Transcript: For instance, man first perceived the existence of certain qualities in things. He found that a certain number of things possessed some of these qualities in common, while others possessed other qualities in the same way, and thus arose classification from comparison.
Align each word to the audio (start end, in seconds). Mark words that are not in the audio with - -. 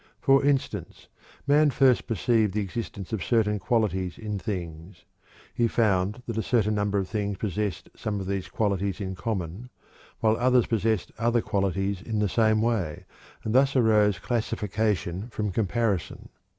For 0.19 0.43
instance, 0.43 1.09
man 1.45 1.69
first 1.69 2.07
perceived 2.07 2.53
the 2.55 2.61
existence 2.61 3.13
of 3.13 3.23
certain 3.23 3.59
qualities 3.59 4.17
in 4.17 4.39
things. 4.39 5.05
He 5.53 5.67
found 5.67 6.23
that 6.25 6.39
a 6.39 6.41
certain 6.41 6.73
number 6.73 6.97
of 6.97 7.07
things 7.07 7.37
possessed 7.37 7.87
some 7.95 8.19
of 8.19 8.25
these 8.25 8.47
qualities 8.47 8.99
in 8.99 9.13
common, 9.13 9.69
while 10.19 10.37
others 10.37 10.65
possessed 10.65 11.11
other 11.19 11.41
qualities 11.43 12.01
in 12.01 12.17
the 12.17 12.27
same 12.27 12.63
way, 12.63 13.05
and 13.43 13.53
thus 13.53 13.75
arose 13.75 14.17
classification 14.17 15.29
from 15.29 15.51
comparison. 15.51 16.29